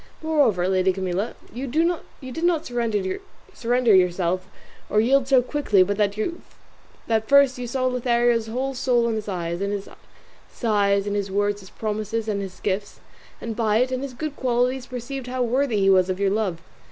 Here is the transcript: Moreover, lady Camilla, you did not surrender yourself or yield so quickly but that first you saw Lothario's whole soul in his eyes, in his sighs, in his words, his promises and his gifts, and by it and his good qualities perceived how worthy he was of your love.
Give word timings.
Moreover, 0.23 0.67
lady 0.67 0.91
Camilla, 0.91 1.35
you 1.53 1.67
did 1.67 2.43
not 2.43 2.65
surrender 2.65 3.93
yourself 3.95 4.47
or 4.89 4.99
yield 4.99 5.27
so 5.27 5.43
quickly 5.43 5.83
but 5.83 5.97
that 5.99 7.27
first 7.29 7.59
you 7.59 7.67
saw 7.67 7.85
Lothario's 7.85 8.47
whole 8.47 8.73
soul 8.73 9.07
in 9.09 9.13
his 9.13 9.27
eyes, 9.27 9.61
in 9.61 9.69
his 9.69 9.87
sighs, 10.51 11.05
in 11.05 11.13
his 11.13 11.29
words, 11.29 11.59
his 11.59 11.69
promises 11.69 12.27
and 12.27 12.41
his 12.41 12.59
gifts, 12.61 12.99
and 13.39 13.55
by 13.55 13.77
it 13.77 13.91
and 13.91 14.01
his 14.01 14.15
good 14.15 14.35
qualities 14.35 14.87
perceived 14.87 15.27
how 15.27 15.43
worthy 15.43 15.79
he 15.81 15.89
was 15.91 16.09
of 16.09 16.19
your 16.19 16.31
love. 16.31 16.63